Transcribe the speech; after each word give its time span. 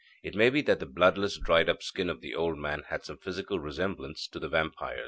It 0.23 0.33
may 0.33 0.49
be 0.49 0.63
that 0.63 0.79
the 0.79 0.87
bloodless, 0.87 1.37
dried 1.37 1.69
up 1.69 1.83
skin 1.83 2.09
of 2.09 2.21
the 2.21 2.33
old 2.33 2.57
man 2.57 2.85
had 2.87 3.05
some 3.05 3.19
physical 3.19 3.59
resemblance 3.59 4.27
to 4.29 4.39
the 4.39 4.49
vampire's. 4.49 4.99